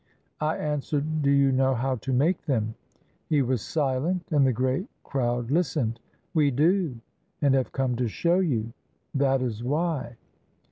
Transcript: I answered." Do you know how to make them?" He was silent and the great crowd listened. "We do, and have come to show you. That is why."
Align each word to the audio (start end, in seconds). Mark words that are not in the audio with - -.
I 0.39 0.57
answered." 0.57 1.21
Do 1.21 1.29
you 1.29 1.51
know 1.51 1.75
how 1.75 1.93
to 1.97 2.11
make 2.11 2.47
them?" 2.47 2.73
He 3.29 3.43
was 3.43 3.61
silent 3.61 4.23
and 4.31 4.47
the 4.47 4.51
great 4.51 4.87
crowd 5.03 5.51
listened. 5.51 5.99
"We 6.33 6.49
do, 6.49 6.97
and 7.39 7.53
have 7.53 7.71
come 7.71 7.95
to 7.97 8.07
show 8.07 8.39
you. 8.39 8.73
That 9.13 9.43
is 9.43 9.63
why." 9.63 10.15